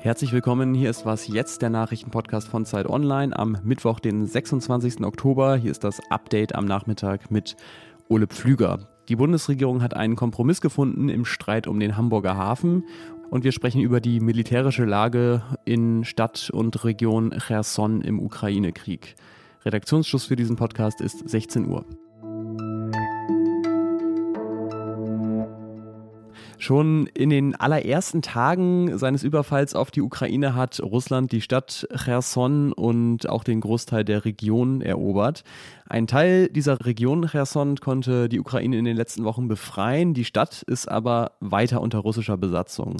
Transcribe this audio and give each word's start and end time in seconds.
Herzlich 0.00 0.32
willkommen, 0.32 0.72
hier 0.72 0.88
ist 0.88 1.04
was 1.04 1.28
jetzt, 1.28 1.60
der 1.60 1.68
Nachrichtenpodcast 1.68 2.48
von 2.48 2.64
Zeit 2.64 2.88
Online 2.88 3.38
am 3.38 3.58
Mittwoch, 3.64 4.00
den 4.00 4.24
26. 4.24 5.04
Oktober. 5.04 5.56
Hier 5.56 5.70
ist 5.70 5.84
das 5.84 6.00
Update 6.08 6.54
am 6.54 6.64
Nachmittag 6.64 7.30
mit 7.30 7.56
Ole 8.08 8.26
Pflüger. 8.28 8.88
Die 9.10 9.16
Bundesregierung 9.16 9.82
hat 9.82 9.92
einen 9.92 10.16
Kompromiss 10.16 10.62
gefunden 10.62 11.10
im 11.10 11.26
Streit 11.26 11.66
um 11.66 11.78
den 11.78 11.98
Hamburger 11.98 12.38
Hafen 12.38 12.84
und 13.28 13.44
wir 13.44 13.52
sprechen 13.52 13.82
über 13.82 14.00
die 14.00 14.20
militärische 14.20 14.86
Lage 14.86 15.42
in 15.66 16.04
Stadt 16.04 16.48
und 16.50 16.82
Region 16.82 17.34
Cherson 17.46 18.00
im 18.00 18.20
Ukraine-Krieg. 18.20 19.16
Redaktionsschluss 19.66 20.24
für 20.24 20.36
diesen 20.36 20.56
Podcast 20.56 21.02
ist 21.02 21.28
16 21.28 21.68
Uhr. 21.68 21.84
Schon 26.58 27.06
in 27.08 27.30
den 27.30 27.54
allerersten 27.54 28.22
Tagen 28.22 28.96
seines 28.98 29.22
Überfalls 29.22 29.74
auf 29.74 29.90
die 29.90 30.00
Ukraine 30.00 30.54
hat 30.54 30.80
Russland 30.80 31.30
die 31.32 31.42
Stadt 31.42 31.86
Cherson 31.94 32.72
und 32.72 33.28
auch 33.28 33.44
den 33.44 33.60
Großteil 33.60 34.04
der 34.04 34.24
Region 34.24 34.80
erobert. 34.80 35.44
Ein 35.88 36.08
Teil 36.08 36.48
dieser 36.48 36.84
Region 36.84 37.28
Cherson 37.28 37.76
konnte 37.76 38.28
die 38.28 38.40
Ukraine 38.40 38.76
in 38.76 38.84
den 38.84 38.96
letzten 38.96 39.22
Wochen 39.22 39.46
befreien. 39.46 40.14
Die 40.14 40.24
Stadt 40.24 40.62
ist 40.62 40.90
aber 40.90 41.32
weiter 41.38 41.80
unter 41.80 41.98
russischer 41.98 42.36
Besatzung. 42.36 42.96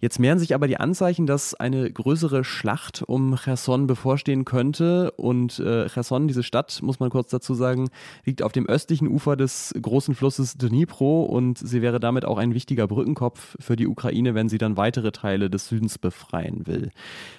Jetzt 0.00 0.18
mehren 0.18 0.38
sich 0.38 0.54
aber 0.54 0.66
die 0.66 0.78
Anzeichen, 0.78 1.26
dass 1.26 1.52
eine 1.54 1.90
größere 1.90 2.42
Schlacht 2.42 3.02
um 3.06 3.36
Cherson 3.36 3.86
bevorstehen 3.86 4.46
könnte. 4.46 5.10
Und 5.12 5.58
äh, 5.58 5.88
Cherson, 5.88 6.26
diese 6.26 6.42
Stadt, 6.42 6.80
muss 6.82 7.00
man 7.00 7.10
kurz 7.10 7.30
dazu 7.30 7.52
sagen, 7.52 7.90
liegt 8.24 8.42
auf 8.42 8.52
dem 8.52 8.66
östlichen 8.66 9.08
Ufer 9.08 9.36
des 9.36 9.74
großen 9.80 10.14
Flusses 10.14 10.56
Dnipro 10.56 11.24
und 11.24 11.58
sie 11.58 11.82
wäre 11.82 12.00
damit 12.00 12.24
auch 12.24 12.38
ein 12.38 12.54
wichtiger 12.54 12.86
Brückenkopf 12.92 13.56
für 13.58 13.76
die 13.76 13.86
Ukraine, 13.86 14.34
wenn 14.34 14.48
sie 14.48 14.58
dann 14.58 14.76
weitere 14.76 15.12
Teile 15.12 15.48
des 15.48 15.68
Südens 15.68 15.98
befreien 15.98 16.66
will. 16.66 16.90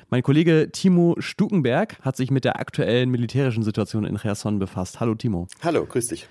Mein 0.10 0.24
Kollege 0.24 0.70
Timo 0.72 1.16
Stukenberg 1.20 2.00
hat 2.02 2.18
sich 2.18 2.32
mit 2.32 2.46
der 2.46 2.60
aktuellen 2.60 3.10
militärischen 3.10 3.64
Situation 3.64 4.04
in 4.04 4.18
Cherson 4.18 4.60
befasst. 4.60 5.00
Hallo 5.00 5.16
Timo. 5.16 5.48
Hallo, 5.62 5.86
grüß 5.86 6.08
dich. 6.08 6.28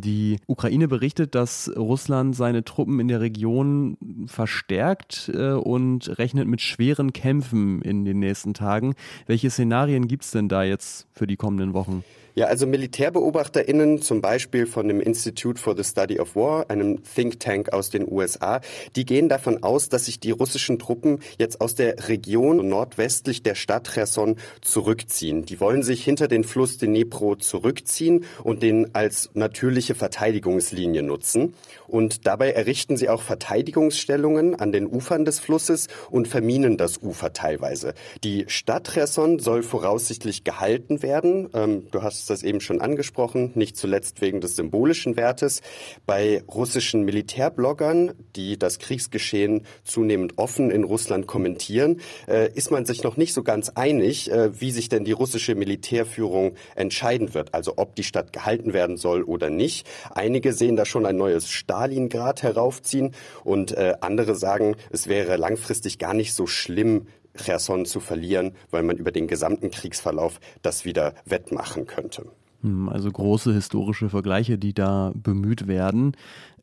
Die 0.00 0.38
Ukraine 0.46 0.86
berichtet, 0.86 1.34
dass 1.34 1.68
Russland 1.76 2.36
seine 2.36 2.62
Truppen 2.62 3.00
in 3.00 3.08
der 3.08 3.20
Region 3.20 3.96
verstärkt 4.26 5.28
äh, 5.34 5.50
und 5.50 6.18
rechnet 6.18 6.46
mit 6.46 6.60
schweren 6.60 7.12
Kämpfen 7.12 7.82
in 7.82 8.04
den 8.04 8.20
nächsten 8.20 8.54
Tagen. 8.54 8.94
Welche 9.26 9.50
Szenarien 9.50 10.06
gibt 10.06 10.22
es 10.22 10.30
denn 10.30 10.48
da 10.48 10.62
jetzt 10.62 11.08
für 11.12 11.26
die 11.26 11.36
kommenden 11.36 11.74
Wochen? 11.74 12.04
Ja, 12.38 12.46
also 12.46 12.68
MilitärbeobachterInnen, 12.68 14.00
zum 14.00 14.20
Beispiel 14.20 14.66
von 14.66 14.86
dem 14.86 15.00
Institute 15.00 15.60
for 15.60 15.76
the 15.76 15.82
Study 15.82 16.20
of 16.20 16.36
War, 16.36 16.70
einem 16.70 17.02
Think 17.02 17.40
Tank 17.40 17.72
aus 17.72 17.90
den 17.90 18.08
USA, 18.08 18.60
die 18.94 19.04
gehen 19.04 19.28
davon 19.28 19.64
aus, 19.64 19.88
dass 19.88 20.04
sich 20.04 20.20
die 20.20 20.30
russischen 20.30 20.78
Truppen 20.78 21.18
jetzt 21.38 21.60
aus 21.60 21.74
der 21.74 22.08
Region 22.08 22.68
nordwestlich 22.68 23.42
der 23.42 23.56
Stadt 23.56 23.92
Cherson 23.92 24.36
zurückziehen. 24.60 25.46
Die 25.46 25.58
wollen 25.58 25.82
sich 25.82 26.04
hinter 26.04 26.28
den 26.28 26.44
Fluss 26.44 26.78
Dnipro 26.78 27.34
zurückziehen 27.34 28.24
und 28.44 28.62
den 28.62 28.94
als 28.94 29.30
natürliche 29.34 29.96
Verteidigungslinie 29.96 31.02
nutzen. 31.02 31.54
Und 31.88 32.24
dabei 32.24 32.52
errichten 32.52 32.96
sie 32.96 33.08
auch 33.08 33.22
Verteidigungsstellungen 33.22 34.54
an 34.54 34.70
den 34.70 34.86
Ufern 34.86 35.24
des 35.24 35.40
Flusses 35.40 35.88
und 36.08 36.28
verminen 36.28 36.76
das 36.76 36.98
Ufer 36.98 37.32
teilweise. 37.32 37.94
Die 38.22 38.44
Stadt 38.46 38.92
Cherson 38.92 39.40
soll 39.40 39.64
voraussichtlich 39.64 40.44
gehalten 40.44 41.02
werden. 41.02 41.48
Ähm, 41.52 41.88
du 41.90 42.02
hast 42.02 42.27
das 42.30 42.42
eben 42.42 42.60
schon 42.60 42.80
angesprochen, 42.80 43.52
nicht 43.54 43.76
zuletzt 43.76 44.20
wegen 44.20 44.40
des 44.40 44.56
symbolischen 44.56 45.16
Wertes. 45.16 45.62
Bei 46.06 46.42
russischen 46.48 47.04
Militärbloggern, 47.04 48.12
die 48.36 48.58
das 48.58 48.78
Kriegsgeschehen 48.78 49.66
zunehmend 49.84 50.38
offen 50.38 50.70
in 50.70 50.84
Russland 50.84 51.26
kommentieren, 51.26 52.00
äh, 52.26 52.52
ist 52.52 52.70
man 52.70 52.86
sich 52.86 53.02
noch 53.02 53.16
nicht 53.16 53.34
so 53.34 53.42
ganz 53.42 53.70
einig, 53.70 54.30
äh, 54.30 54.60
wie 54.60 54.70
sich 54.70 54.88
denn 54.88 55.04
die 55.04 55.12
russische 55.12 55.54
Militärführung 55.54 56.54
entscheiden 56.74 57.34
wird, 57.34 57.54
also 57.54 57.74
ob 57.76 57.94
die 57.94 58.04
Stadt 58.04 58.32
gehalten 58.32 58.72
werden 58.72 58.96
soll 58.96 59.22
oder 59.22 59.50
nicht. 59.50 59.86
Einige 60.10 60.52
sehen 60.52 60.76
da 60.76 60.84
schon 60.84 61.06
ein 61.06 61.16
neues 61.16 61.50
Stalingrad 61.50 62.42
heraufziehen 62.42 63.14
und 63.44 63.72
äh, 63.72 63.94
andere 64.00 64.34
sagen, 64.34 64.76
es 64.90 65.08
wäre 65.08 65.36
langfristig 65.36 65.98
gar 65.98 66.14
nicht 66.14 66.32
so 66.32 66.46
schlimm, 66.46 67.06
Cherson 67.38 67.86
zu 67.86 68.00
verlieren, 68.00 68.52
weil 68.70 68.82
man 68.82 68.96
über 68.96 69.12
den 69.12 69.26
gesamten 69.26 69.70
Kriegsverlauf 69.70 70.40
das 70.62 70.84
wieder 70.84 71.14
wettmachen 71.24 71.86
könnte. 71.86 72.26
Hm, 72.62 72.88
also 72.88 73.10
große 73.10 73.52
historische 73.52 74.08
Vergleiche, 74.08 74.58
die 74.58 74.74
da 74.74 75.12
bemüht 75.14 75.66
werden. 75.68 76.16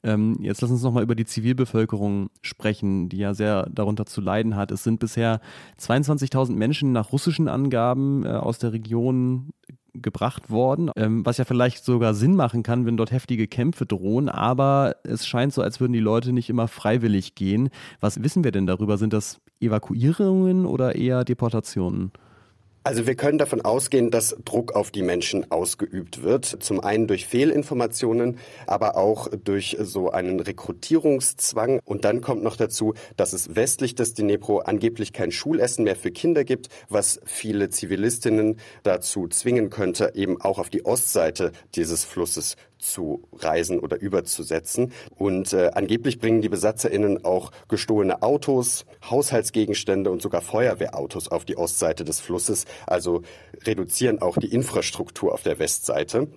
Ähm, 0.04 0.38
jetzt 0.40 0.62
lass 0.62 0.70
uns 0.70 0.84
nochmal 0.84 1.02
über 1.02 1.16
die 1.16 1.26
Zivilbevölkerung 1.26 2.30
sprechen, 2.42 3.10
die 3.10 3.18
ja 3.18 3.34
sehr 3.34 3.68
darunter 3.72 4.06
zu 4.06 4.22
leiden 4.22 4.56
hat. 4.56 4.72
Es 4.72 4.84
sind 4.84 5.00
bisher 5.00 5.40
22.000 5.80 6.52
Menschen 6.54 6.92
nach 6.92 7.12
russischen 7.12 7.48
Angaben 7.48 8.24
äh, 8.24 8.30
aus 8.30 8.60
der 8.60 8.72
Region 8.72 9.50
gebracht 10.02 10.50
worden, 10.50 10.92
ähm, 10.96 11.26
was 11.26 11.38
ja 11.38 11.46
vielleicht 11.46 11.84
sogar 11.84 12.14
Sinn 12.14 12.36
machen 12.36 12.64
kann, 12.64 12.86
wenn 12.86 12.98
dort 12.98 13.12
heftige 13.12 13.48
Kämpfe 13.48 13.86
drohen, 13.86 14.30
aber 14.30 14.96
es 15.04 15.28
scheint 15.28 15.54
so, 15.54 15.62
als 15.62 15.80
würden 15.80 15.94
die 15.94 16.00
Leute 16.00 16.32
nicht 16.34 16.50
immer 16.50 16.68
freiwillig 16.68 17.36
gehen. 17.36 17.70
Was 18.00 18.24
wissen 18.24 18.44
wir 18.44 18.52
denn 18.52 18.68
darüber? 18.68 18.98
Sind 18.98 19.14
das 19.14 19.40
Evakuierungen 19.60 20.66
oder 20.66 20.96
eher 20.96 21.24
Deportationen? 21.24 22.12
Also 22.86 23.08
wir 23.08 23.16
können 23.16 23.40
davon 23.40 23.62
ausgehen, 23.62 24.12
dass 24.12 24.38
Druck 24.46 24.76
auf 24.76 24.92
die 24.92 25.02
Menschen 25.02 25.52
ausgeübt 25.52 26.22
wird. 26.22 26.46
Zum 26.46 26.82
einen 26.82 27.08
durch 27.08 27.26
Fehlinformationen, 27.26 28.38
aber 28.68 28.96
auch 28.96 29.28
durch 29.44 29.78
so 29.80 30.12
einen 30.12 30.40
Rekrutierungszwang. 30.40 31.80
Und 31.84 32.06
dann 32.06 32.22
kommt 32.22 32.44
noch 32.44 32.56
dazu, 32.56 32.94
dass 33.18 33.34
es 33.34 33.56
westlich 33.56 33.96
des 33.96 34.14
Dnepro 34.14 34.60
angeblich 34.60 35.14
kein 35.14 35.32
Schulessen 35.32 35.84
mehr 35.84 35.96
für 35.96 36.12
Kinder 36.12 36.44
gibt, 36.44 36.70
was 36.88 37.20
viele 37.26 37.72
Zivilistinnen 37.72 38.60
dazu 38.84 39.28
zwingen 39.30 39.72
könnte, 39.72 40.12
eben 40.14 40.40
auch 40.40 40.60
auf 40.60 40.70
die 40.70 40.86
Ostseite 40.86 41.54
dieses 41.74 42.06
Flusses 42.06 42.56
zu 42.86 43.28
reisen 43.34 43.80
oder 43.80 44.00
überzusetzen. 44.00 44.92
Und 45.16 45.54
äh, 45.54 45.72
angeblich 45.74 46.20
bringen 46.20 46.42
die 46.42 46.50
BesatzerInnen 46.50 47.26
auch 47.26 47.52
gestohlene 47.68 48.22
Autos, 48.22 48.86
Haushaltsgegenstände 49.10 50.12
und 50.12 50.22
sogar 50.22 50.42
Feuerwehrautos 50.42 51.30
auf 51.30 51.46
die 51.46 51.58
Ostseite 51.58 52.04
des 52.04 52.20
Flusses, 52.20 52.66
also 52.88 53.22
reduzieren 53.66 54.22
auch 54.22 54.38
die 54.38 54.54
Infrastruktur 54.54 55.34
auf 55.34 55.44
der 55.44 55.60
Westseite. 55.60 56.28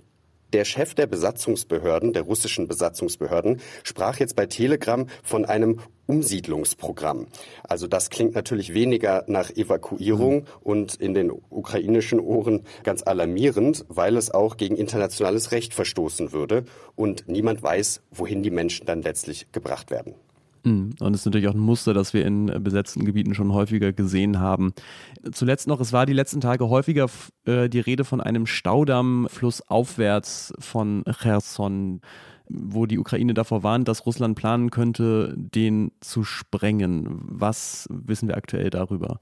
Der 0.52 0.64
Chef 0.64 0.94
der 0.94 1.06
Besatzungsbehörden, 1.06 2.12
der 2.12 2.22
russischen 2.22 2.68
Besatzungsbehörden, 2.68 3.60
sprach 3.84 4.18
jetzt 4.18 4.34
bei 4.34 4.46
Telegram 4.46 5.06
von 5.22 5.44
einem 5.44 5.80
Umsiedlungsprogramm. 6.06 7.26
Also 7.68 7.86
das 7.86 8.08
klingt 8.08 8.34
natürlich 8.34 8.72
weniger 8.72 9.24
nach 9.26 9.50
Evakuierung 9.50 10.36
mhm. 10.36 10.46
und 10.62 10.94
in 10.94 11.12
den 11.12 11.30
ukrainischen 11.30 12.18
Ohren 12.18 12.64
ganz 12.82 13.02
alarmierend, 13.02 13.84
weil 13.88 14.16
es 14.16 14.30
auch 14.30 14.56
gegen 14.56 14.76
internationales 14.76 15.52
Recht 15.52 15.74
verstoßen 15.74 16.32
würde 16.32 16.64
und 16.96 17.28
niemand 17.28 17.62
weiß, 17.62 18.00
wohin 18.10 18.42
die 18.42 18.50
Menschen 18.50 18.86
dann 18.86 19.02
letztlich 19.02 19.52
gebracht 19.52 19.90
werden. 19.90 20.14
Mhm. 20.64 20.94
Und 21.00 21.14
es 21.14 21.20
ist 21.20 21.26
natürlich 21.26 21.48
auch 21.48 21.54
ein 21.54 21.60
Muster, 21.60 21.94
das 21.94 22.14
wir 22.14 22.24
in 22.24 22.46
besetzten 22.62 23.04
Gebieten 23.04 23.34
schon 23.34 23.52
häufiger 23.52 23.92
gesehen 23.92 24.38
haben. 24.38 24.72
Zuletzt 25.32 25.66
noch, 25.66 25.80
es 25.80 25.92
war 25.92 26.06
die 26.06 26.12
letzten 26.12 26.40
Tage 26.40 26.68
häufiger 26.68 27.08
äh, 27.44 27.68
die 27.68 27.80
Rede 27.80 28.04
von 28.04 28.20
einem 28.20 28.46
Staudamm 28.46 29.28
flussaufwärts 29.30 30.52
von 30.58 31.04
Cherson, 31.20 32.00
wo 32.48 32.86
die 32.86 32.98
Ukraine 32.98 33.34
davor 33.34 33.62
warnt, 33.62 33.88
dass 33.88 34.06
Russland 34.06 34.36
planen 34.36 34.70
könnte, 34.70 35.34
den 35.36 35.92
zu 36.00 36.24
sprengen. 36.24 37.20
Was 37.20 37.86
wissen 37.90 38.28
wir 38.28 38.36
aktuell 38.36 38.70
darüber? 38.70 39.20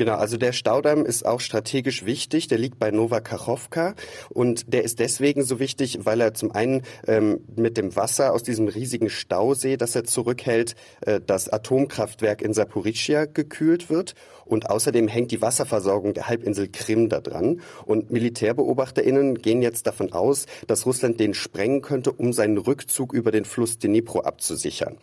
Genau, 0.00 0.14
also 0.14 0.38
der 0.38 0.54
Staudamm 0.54 1.04
ist 1.04 1.26
auch 1.26 1.40
strategisch 1.40 2.06
wichtig. 2.06 2.48
Der 2.48 2.56
liegt 2.56 2.78
bei 2.78 2.90
Nova 2.90 3.20
Kachowka 3.20 3.94
und 4.30 4.72
der 4.72 4.82
ist 4.82 4.98
deswegen 4.98 5.42
so 5.42 5.60
wichtig, 5.60 6.06
weil 6.06 6.22
er 6.22 6.32
zum 6.32 6.52
einen 6.52 6.84
ähm, 7.06 7.40
mit 7.54 7.76
dem 7.76 7.94
Wasser 7.96 8.32
aus 8.32 8.42
diesem 8.42 8.68
riesigen 8.68 9.10
Stausee, 9.10 9.76
das 9.76 9.94
er 9.94 10.04
zurückhält, 10.04 10.74
äh, 11.02 11.20
das 11.20 11.50
Atomkraftwerk 11.50 12.40
in 12.40 12.54
Saporischia 12.54 13.26
gekühlt 13.26 13.90
wird 13.90 14.14
und 14.46 14.70
außerdem 14.70 15.06
hängt 15.06 15.32
die 15.32 15.42
Wasserversorgung 15.42 16.14
der 16.14 16.28
Halbinsel 16.28 16.68
Krim 16.72 17.10
da 17.10 17.20
dran. 17.20 17.60
Und 17.84 18.10
MilitärbeobachterInnen 18.10 19.34
gehen 19.34 19.60
jetzt 19.60 19.86
davon 19.86 20.14
aus, 20.14 20.46
dass 20.66 20.86
Russland 20.86 21.20
den 21.20 21.34
sprengen 21.34 21.82
könnte, 21.82 22.10
um 22.10 22.32
seinen 22.32 22.56
Rückzug 22.56 23.12
über 23.12 23.32
den 23.32 23.44
Fluss 23.44 23.78
Dnipro 23.78 24.20
abzusichern. 24.20 24.96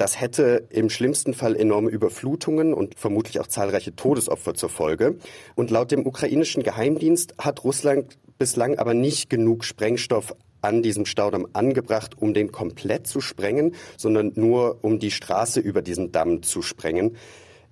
Das 0.00 0.18
hätte 0.18 0.66
im 0.70 0.88
schlimmsten 0.88 1.34
Fall 1.34 1.54
enorme 1.54 1.90
Überflutungen 1.90 2.72
und 2.72 2.98
vermutlich 2.98 3.38
auch 3.38 3.48
zahlreiche 3.48 3.94
Todesopfer 3.94 4.54
zur 4.54 4.70
Folge. 4.70 5.18
Und 5.56 5.70
laut 5.70 5.90
dem 5.90 6.06
ukrainischen 6.06 6.62
Geheimdienst 6.62 7.34
hat 7.36 7.64
Russland 7.64 8.16
bislang 8.38 8.78
aber 8.78 8.94
nicht 8.94 9.28
genug 9.28 9.62
Sprengstoff 9.62 10.34
an 10.62 10.82
diesem 10.82 11.04
Staudamm 11.04 11.48
angebracht, 11.52 12.16
um 12.16 12.32
den 12.32 12.50
komplett 12.50 13.08
zu 13.08 13.20
sprengen, 13.20 13.74
sondern 13.98 14.32
nur 14.36 14.78
um 14.82 15.00
die 15.00 15.10
Straße 15.10 15.60
über 15.60 15.82
diesen 15.82 16.12
Damm 16.12 16.42
zu 16.42 16.62
sprengen. 16.62 17.18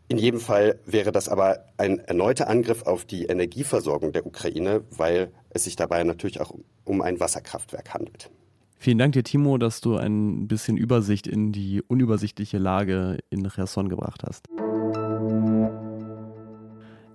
In 0.09 0.19
jedem 0.19 0.41
Fall 0.41 0.81
wäre 0.85 1.13
das 1.13 1.31
aber 1.31 1.65
ein 1.79 1.99
erneuter 1.99 2.51
Angriff 2.51 2.83
auf 2.83 3.07
die 3.07 3.25
Energieversorgung 3.25 4.13
der 4.13 4.27
Ukraine, 4.27 4.83
weil 4.91 5.33
es 5.49 5.65
sich 5.65 5.77
dabei 5.77 6.05
natürlich 6.05 6.43
auch 6.43 6.53
um 6.85 7.01
ein 7.01 7.21
Wasserkraftwerk 7.21 7.95
handelt. 7.95 8.31
Vielen 8.81 8.99
Dank 8.99 9.13
dir, 9.13 9.25
Timo, 9.25 9.59
dass 9.59 9.81
du 9.81 9.97
ein 9.97 10.47
bisschen 10.47 10.77
Übersicht 10.77 11.27
in 11.27 11.51
die 11.51 11.83
unübersichtliche 11.83 12.59
Lage 12.59 13.19
in 13.29 13.49
Cherson 13.49 13.89
gebracht 13.89 14.23
hast. 14.25 14.47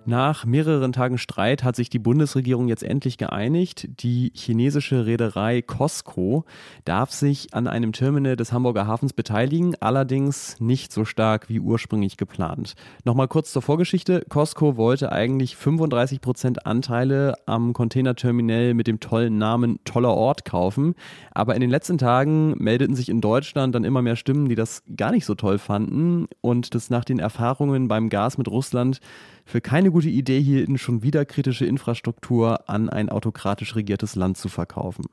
Nach 0.06 0.44
mehreren 0.44 0.92
Tagen 0.92 1.16
Streit 1.16 1.64
hat 1.64 1.76
sich 1.76 1.88
die 1.88 1.98
Bundesregierung 1.98 2.68
jetzt 2.68 2.82
endlich 2.82 3.16
geeinigt. 3.16 3.88
Die 4.02 4.32
chinesische 4.34 5.06
Reederei 5.06 5.62
COSCO 5.62 6.44
darf 6.84 7.10
sich 7.10 7.54
an 7.54 7.66
einem 7.66 7.92
Terminal 7.92 8.36
des 8.36 8.52
Hamburger 8.52 8.86
Hafens 8.86 9.14
beteiligen, 9.14 9.76
allerdings 9.80 10.60
nicht 10.60 10.92
so 10.92 11.06
stark 11.06 11.48
wie 11.48 11.58
ursprünglich 11.58 12.18
geplant. 12.18 12.74
Nochmal 13.04 13.28
kurz 13.28 13.50
zur 13.50 13.62
Vorgeschichte. 13.62 14.26
COSCO 14.28 14.76
wollte 14.76 15.10
eigentlich 15.10 15.56
35 15.56 16.20
Prozent 16.20 16.66
Anteile 16.66 17.36
am 17.46 17.72
Containerterminal 17.72 18.74
mit 18.74 18.86
dem 18.86 19.00
tollen 19.00 19.38
Namen 19.38 19.78
Toller 19.84 20.12
Ort 20.12 20.44
kaufen. 20.44 20.96
Aber 21.30 21.54
in 21.54 21.62
den 21.62 21.70
letzten 21.70 21.96
Tagen 21.96 22.54
meldeten 22.58 22.94
sich 22.94 23.08
in 23.08 23.22
Deutschland 23.22 23.74
dann 23.74 23.84
immer 23.84 24.02
mehr 24.02 24.16
Stimmen, 24.16 24.50
die 24.50 24.54
das 24.54 24.82
gar 24.96 25.12
nicht 25.12 25.24
so 25.24 25.34
toll 25.34 25.56
fanden 25.56 26.26
und 26.42 26.74
das 26.74 26.90
nach 26.90 27.06
den 27.06 27.18
Erfahrungen 27.18 27.88
beim 27.88 28.10
Gas 28.10 28.36
mit 28.36 28.48
Russland 28.48 29.00
für 29.44 29.60
keine 29.60 29.90
gute 29.94 30.08
Idee 30.08 30.40
hielten, 30.40 30.76
schon 30.76 31.04
wieder 31.04 31.24
kritische 31.24 31.66
Infrastruktur 31.66 32.68
an 32.68 32.88
ein 32.88 33.10
autokratisch 33.10 33.76
regiertes 33.76 34.16
Land 34.16 34.36
zu 34.36 34.48
verkaufen. 34.48 35.04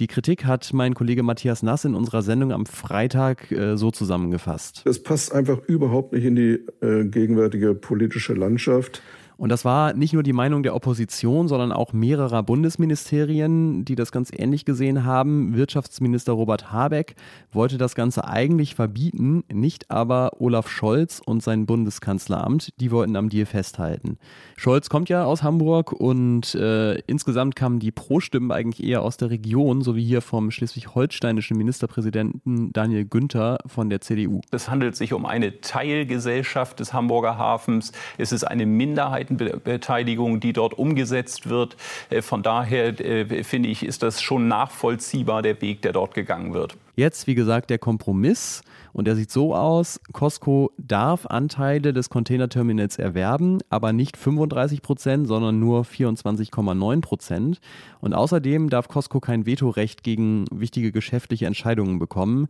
Die 0.00 0.06
Kritik 0.06 0.46
hat 0.46 0.72
mein 0.72 0.94
Kollege 0.94 1.22
Matthias 1.22 1.62
Nass 1.62 1.84
in 1.84 1.94
unserer 1.94 2.22
Sendung 2.22 2.50
am 2.50 2.64
Freitag 2.64 3.52
äh, 3.52 3.76
so 3.76 3.90
zusammengefasst. 3.90 4.80
Das 4.86 5.02
passt 5.02 5.34
einfach 5.34 5.58
überhaupt 5.66 6.14
nicht 6.14 6.24
in 6.24 6.36
die 6.36 6.60
äh, 6.80 7.04
gegenwärtige 7.04 7.74
politische 7.74 8.32
Landschaft. 8.32 9.02
Und 9.36 9.48
das 9.48 9.64
war 9.64 9.94
nicht 9.94 10.12
nur 10.12 10.22
die 10.22 10.32
Meinung 10.32 10.62
der 10.62 10.74
Opposition, 10.74 11.48
sondern 11.48 11.72
auch 11.72 11.92
mehrerer 11.92 12.42
Bundesministerien, 12.42 13.84
die 13.84 13.96
das 13.96 14.12
ganz 14.12 14.30
ähnlich 14.32 14.64
gesehen 14.64 15.04
haben. 15.04 15.56
Wirtschaftsminister 15.56 16.32
Robert 16.32 16.72
Habeck 16.72 17.16
wollte 17.52 17.78
das 17.78 17.94
Ganze 17.94 18.26
eigentlich 18.26 18.74
verbieten, 18.74 19.44
nicht 19.52 19.90
aber 19.90 20.40
Olaf 20.40 20.68
Scholz 20.68 21.20
und 21.24 21.42
sein 21.42 21.66
Bundeskanzleramt. 21.66 22.72
Die 22.80 22.90
wollten 22.90 23.16
am 23.16 23.28
Deal 23.28 23.46
festhalten. 23.46 24.18
Scholz 24.56 24.88
kommt 24.88 25.08
ja 25.08 25.24
aus 25.24 25.42
Hamburg 25.42 25.92
und 25.92 26.54
äh, 26.54 26.94
insgesamt 27.06 27.56
kamen 27.56 27.80
die 27.80 27.90
Pro-Stimmen 27.90 28.52
eigentlich 28.52 28.86
eher 28.86 29.02
aus 29.02 29.16
der 29.16 29.30
Region, 29.30 29.82
so 29.82 29.96
wie 29.96 30.04
hier 30.04 30.22
vom 30.22 30.50
schleswig-holsteinischen 30.50 31.56
Ministerpräsidenten 31.56 32.72
Daniel 32.72 33.04
Günther 33.04 33.58
von 33.66 33.90
der 33.90 34.00
CDU. 34.00 34.40
Es 34.50 34.70
handelt 34.70 34.96
sich 34.96 35.12
um 35.12 35.26
eine 35.26 35.60
Teilgesellschaft 35.60 36.78
des 36.80 36.92
Hamburger 36.92 37.36
Hafens. 37.38 37.92
Es 38.18 38.32
ist 38.32 38.44
eine 38.44 38.66
Minderheit 38.66 39.23
Minderheitenbeteiligung, 39.30 40.40
die 40.40 40.52
dort 40.52 40.74
umgesetzt 40.74 41.48
wird. 41.48 41.76
Äh, 42.10 42.22
von 42.22 42.42
daher 42.42 42.98
äh, 43.00 43.44
finde 43.44 43.68
ich, 43.68 43.84
ist 43.84 44.02
das 44.02 44.20
schon 44.22 44.48
nachvollziehbar, 44.48 45.42
der 45.42 45.60
Weg, 45.60 45.82
der 45.82 45.92
dort 45.92 46.14
gegangen 46.14 46.54
wird. 46.54 46.76
Jetzt, 46.96 47.26
wie 47.26 47.34
gesagt, 47.34 47.70
der 47.70 47.78
Kompromiss. 47.78 48.62
Und 48.92 49.08
der 49.08 49.16
sieht 49.16 49.32
so 49.32 49.56
aus, 49.56 49.98
Costco 50.12 50.70
darf 50.78 51.26
Anteile 51.26 51.92
des 51.92 52.10
Containerterminals 52.10 52.96
erwerben, 52.96 53.58
aber 53.68 53.92
nicht 53.92 54.16
35 54.16 54.82
Prozent, 54.82 55.26
sondern 55.26 55.58
nur 55.58 55.82
24,9 55.82 57.00
Prozent. 57.00 57.60
Und 58.00 58.14
außerdem 58.14 58.70
darf 58.70 58.86
Costco 58.86 59.18
kein 59.18 59.46
Vetorecht 59.46 60.04
gegen 60.04 60.44
wichtige 60.52 60.92
geschäftliche 60.92 61.46
Entscheidungen 61.46 61.98
bekommen. 61.98 62.46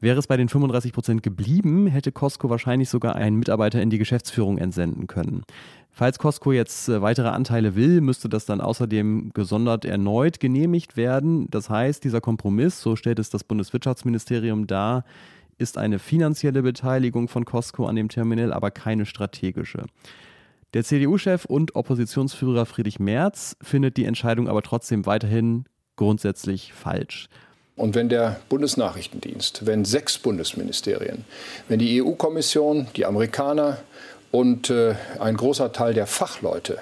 Wäre 0.00 0.18
es 0.18 0.26
bei 0.26 0.36
den 0.36 0.48
35 0.48 0.92
Prozent 0.92 1.22
geblieben, 1.22 1.86
hätte 1.86 2.12
Costco 2.12 2.50
wahrscheinlich 2.50 2.88
sogar 2.88 3.16
einen 3.16 3.36
Mitarbeiter 3.36 3.82
in 3.82 3.90
die 3.90 3.98
Geschäftsführung 3.98 4.58
entsenden 4.58 5.06
können. 5.06 5.42
Falls 5.98 6.20
Costco 6.20 6.52
jetzt 6.52 6.88
äh, 6.88 7.02
weitere 7.02 7.26
Anteile 7.26 7.74
will, 7.74 8.00
müsste 8.00 8.28
das 8.28 8.46
dann 8.46 8.60
außerdem 8.60 9.32
gesondert 9.34 9.84
erneut 9.84 10.38
genehmigt 10.38 10.96
werden. 10.96 11.50
Das 11.50 11.70
heißt, 11.70 12.04
dieser 12.04 12.20
Kompromiss, 12.20 12.80
so 12.80 12.94
stellt 12.94 13.18
es 13.18 13.30
das 13.30 13.42
Bundeswirtschaftsministerium 13.42 14.68
dar, 14.68 15.04
ist 15.58 15.76
eine 15.76 15.98
finanzielle 15.98 16.62
Beteiligung 16.62 17.26
von 17.26 17.44
Costco 17.44 17.86
an 17.86 17.96
dem 17.96 18.08
Terminal, 18.08 18.52
aber 18.52 18.70
keine 18.70 19.06
strategische. 19.06 19.86
Der 20.72 20.84
CDU-Chef 20.84 21.46
und 21.46 21.74
Oppositionsführer 21.74 22.64
Friedrich 22.64 23.00
Merz 23.00 23.56
findet 23.60 23.96
die 23.96 24.04
Entscheidung 24.04 24.46
aber 24.46 24.62
trotzdem 24.62 25.04
weiterhin 25.04 25.64
grundsätzlich 25.96 26.74
falsch. 26.74 27.28
Und 27.74 27.96
wenn 27.96 28.08
der 28.08 28.40
Bundesnachrichtendienst, 28.48 29.66
wenn 29.66 29.84
sechs 29.84 30.18
Bundesministerien, 30.18 31.24
wenn 31.66 31.80
die 31.80 32.00
EU-Kommission, 32.00 32.86
die 32.94 33.04
Amerikaner 33.04 33.78
und 34.30 34.70
äh, 34.70 34.94
ein 35.18 35.36
großer 35.36 35.72
Teil 35.72 35.94
der 35.94 36.06
Fachleute 36.06 36.78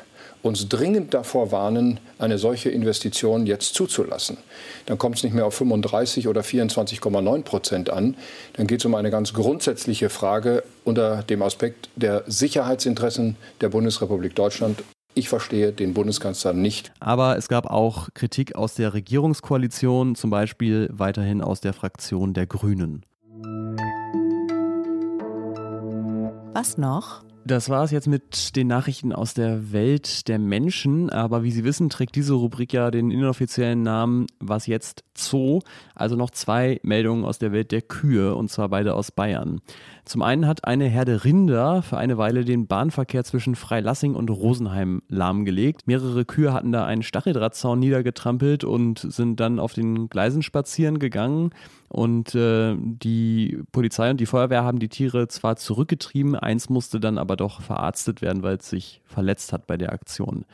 uns 0.46 0.68
dringend 0.68 1.12
davor 1.12 1.52
warnen, 1.52 2.00
eine 2.18 2.38
solche 2.38 2.70
Investition 2.70 3.46
jetzt 3.46 3.74
zuzulassen. 3.74 4.38
Dann 4.86 4.96
kommt 4.96 5.16
es 5.16 5.24
nicht 5.24 5.34
mehr 5.34 5.46
auf 5.46 5.54
35 5.54 6.28
oder 6.28 6.40
24,9 6.40 7.42
Prozent 7.42 7.90
an. 7.90 8.16
Dann 8.54 8.66
geht 8.66 8.80
es 8.80 8.86
um 8.86 8.94
eine 8.94 9.10
ganz 9.10 9.34
grundsätzliche 9.34 10.08
Frage 10.08 10.62
unter 10.84 11.22
dem 11.24 11.42
Aspekt 11.42 11.90
der 11.96 12.22
Sicherheitsinteressen 12.26 13.36
der 13.60 13.68
Bundesrepublik 13.68 14.34
Deutschland. 14.34 14.82
Ich 15.14 15.28
verstehe 15.28 15.72
den 15.72 15.94
Bundeskanzler 15.94 16.52
nicht. 16.52 16.92
Aber 17.00 17.36
es 17.36 17.48
gab 17.48 17.66
auch 17.66 18.08
Kritik 18.14 18.54
aus 18.54 18.74
der 18.74 18.94
Regierungskoalition, 18.94 20.14
zum 20.14 20.30
Beispiel 20.30 20.88
weiterhin 20.92 21.40
aus 21.40 21.60
der 21.60 21.72
Fraktion 21.72 22.34
der 22.34 22.46
Grünen. 22.46 23.04
Was 26.52 26.78
noch? 26.78 27.25
Das 27.46 27.70
war 27.70 27.84
es 27.84 27.92
jetzt 27.92 28.08
mit 28.08 28.56
den 28.56 28.66
Nachrichten 28.66 29.12
aus 29.12 29.32
der 29.32 29.70
Welt 29.70 30.26
der 30.26 30.40
Menschen. 30.40 31.10
Aber 31.10 31.44
wie 31.44 31.52
Sie 31.52 31.62
wissen, 31.62 31.88
trägt 31.88 32.16
diese 32.16 32.34
Rubrik 32.34 32.72
ja 32.72 32.90
den 32.90 33.12
inoffiziellen 33.12 33.84
Namen 33.84 34.26
Was 34.40 34.66
jetzt 34.66 35.04
Zoo. 35.16 35.60
Also 35.94 36.16
noch 36.16 36.30
zwei 36.30 36.80
Meldungen 36.82 37.24
aus 37.24 37.38
der 37.38 37.52
Welt 37.52 37.70
der 37.70 37.82
Kühe 37.82 38.34
und 38.34 38.50
zwar 38.50 38.68
beide 38.70 38.94
aus 38.94 39.12
Bayern. 39.12 39.60
Zum 40.04 40.22
einen 40.22 40.48
hat 40.48 40.64
eine 40.64 40.86
Herde 40.86 41.22
Rinder 41.22 41.82
für 41.82 41.98
eine 41.98 42.18
Weile 42.18 42.44
den 42.44 42.66
Bahnverkehr 42.66 43.22
zwischen 43.22 43.54
Freilassing 43.54 44.16
und 44.16 44.28
Rosenheim 44.28 45.02
lahmgelegt. 45.08 45.86
Mehrere 45.86 46.24
Kühe 46.24 46.52
hatten 46.52 46.72
da 46.72 46.84
einen 46.84 47.04
Stacheldrahtzaun 47.04 47.78
niedergetrampelt 47.78 48.64
und 48.64 48.98
sind 48.98 49.38
dann 49.38 49.60
auf 49.60 49.72
den 49.72 50.08
Gleisen 50.08 50.42
spazieren 50.42 50.98
gegangen. 50.98 51.50
Und 51.88 52.34
äh, 52.34 52.74
die 52.78 53.62
Polizei 53.72 54.10
und 54.10 54.18
die 54.18 54.26
Feuerwehr 54.26 54.64
haben 54.64 54.78
die 54.78 54.88
Tiere 54.88 55.28
zwar 55.28 55.56
zurückgetrieben, 55.56 56.34
eins 56.34 56.68
musste 56.68 57.00
dann 57.00 57.18
aber 57.18 57.36
doch 57.36 57.60
verarztet 57.60 58.22
werden, 58.22 58.42
weil 58.42 58.56
es 58.56 58.68
sich 58.68 59.00
verletzt 59.04 59.52
hat 59.52 59.66
bei 59.66 59.76
der 59.76 59.92
Aktion. 59.92 60.44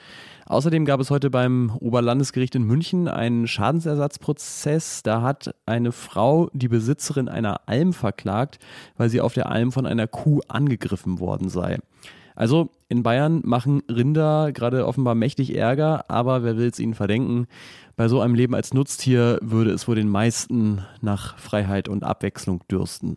Außerdem 0.47 0.85
gab 0.85 1.01
es 1.01 1.11
heute 1.11 1.31
beim 1.31 1.73
Oberlandesgericht 1.81 2.55
in 2.55 2.65
München 2.65 3.09
einen 3.09 3.47
Schadensersatzprozess. 3.47 5.03
Da 5.03 5.23
hat 5.23 5.55
eine 5.65 5.93
Frau 5.93 6.51
die 6.53 6.69
Besitzerin 6.69 7.29
einer 7.29 7.63
Alm 7.67 7.93
verklagt, 7.93 8.59
weil 8.97 9.09
sie 9.09 9.21
auf 9.21 9.33
der 9.33 9.51
Alm 9.51 9.73
von 9.73 9.87
einer 9.87 10.07
Kuh 10.07 10.41
angegriffen 10.49 11.21
worden 11.21 11.49
sei. 11.49 11.79
Also 12.35 12.71
in 12.89 13.03
Bayern 13.03 13.41
machen 13.45 13.83
Rinder 13.91 14.53
gerade 14.53 14.87
offenbar 14.87 15.15
mächtig 15.15 15.55
Ärger, 15.55 16.11
aber 16.11 16.43
wer 16.43 16.57
will 16.57 16.69
es 16.69 16.79
ihnen 16.79 16.95
verdenken? 16.95 17.47
Bei 17.97 18.09
so 18.09 18.21
einem 18.21 18.35
Leben 18.35 18.55
als 18.55 18.75
Nutztier 18.75 19.39
würde 19.43 19.71
es 19.71 19.87
wohl 19.87 19.97
den 19.97 20.09
meisten 20.09 20.85
nach 21.01 21.39
Freiheit 21.39 21.89
und 21.89 22.05
Abwechslung 22.05 22.63
dürsten. 22.71 23.17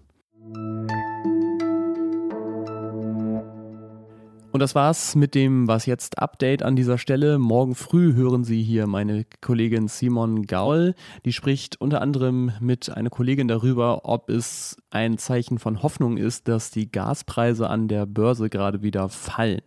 Und 4.55 4.61
das 4.61 4.73
war's 4.73 5.15
mit 5.15 5.35
dem 5.35 5.67
Was 5.67 5.85
jetzt 5.85 6.17
Update 6.17 6.63
an 6.63 6.77
dieser 6.77 6.97
Stelle. 6.97 7.39
Morgen 7.39 7.75
früh 7.75 8.13
hören 8.13 8.45
Sie 8.45 8.63
hier 8.63 8.87
meine 8.87 9.25
Kollegin 9.41 9.89
Simon 9.89 10.43
Gaul. 10.43 10.95
Die 11.25 11.33
spricht 11.33 11.81
unter 11.81 11.99
anderem 11.99 12.53
mit 12.61 12.89
einer 12.89 13.09
Kollegin 13.09 13.49
darüber, 13.49 14.05
ob 14.05 14.29
es 14.29 14.77
ein 14.91 15.17
Zeichen 15.17 15.59
von 15.59 15.83
Hoffnung 15.83 16.15
ist, 16.15 16.47
dass 16.47 16.71
die 16.71 16.89
Gaspreise 16.89 17.69
an 17.69 17.89
der 17.89 18.05
Börse 18.05 18.49
gerade 18.49 18.81
wieder 18.81 19.09
fallen. 19.09 19.59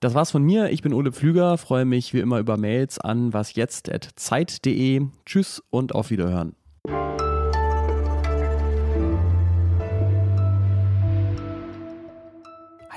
Das 0.00 0.14
war's 0.14 0.32
von 0.32 0.42
mir. 0.42 0.70
Ich 0.70 0.82
bin 0.82 0.92
Ole 0.92 1.12
Pflüger, 1.12 1.56
freue 1.56 1.84
mich 1.84 2.12
wie 2.12 2.18
immer 2.18 2.40
über 2.40 2.56
Mails 2.56 2.98
an 2.98 3.32
wasjetzt.zeit.de. 3.32 5.06
Tschüss 5.24 5.62
und 5.70 5.94
auf 5.94 6.10
Wiederhören. 6.10 6.56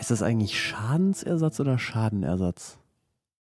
Heißt 0.04 0.12
das 0.12 0.22
eigentlich 0.22 0.62
Schadensersatz 0.62 1.62
oder 1.62 1.80
Schadenersatz? 1.80 2.78